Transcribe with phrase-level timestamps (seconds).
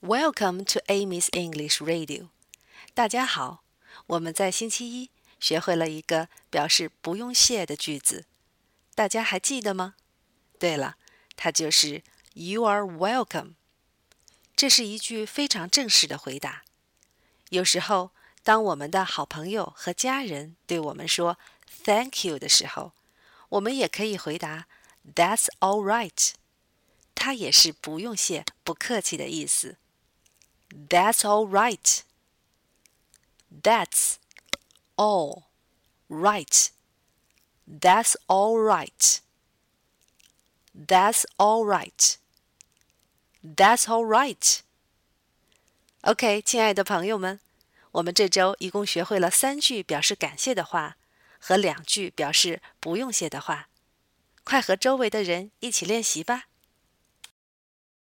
[0.00, 2.28] Welcome to Amy's English Radio。
[2.94, 3.64] 大家好，
[4.06, 8.24] 我们在星期一学会了一个表示不用谢的句子，
[8.94, 9.96] 大家还记得吗？
[10.56, 10.96] 对了，
[11.34, 13.54] 它就是 "You are welcome"。
[14.54, 16.62] 这是一句非常正式的回答。
[17.48, 18.12] 有时候，
[18.44, 21.38] 当我们的好朋友和家人对我们说
[21.84, 22.92] "Thank you" 的时候，
[23.48, 24.68] 我们也可以回答
[25.16, 26.34] "That's all right"。
[27.16, 29.76] 它也是不用谢、不客气的意思。
[30.89, 32.01] That's all right.
[33.63, 34.17] That's
[34.97, 35.43] all
[36.09, 36.69] right.
[37.67, 39.21] That's all right.
[40.75, 42.17] That's all right.
[43.43, 44.59] That's all right.
[46.01, 47.39] OK，亲爱的朋友们，
[47.91, 50.97] 我们这周一共学会了三句表示感谢的话
[51.39, 53.69] 和两句表示不用谢的话。
[54.43, 56.47] 快和周围的人一起练习吧。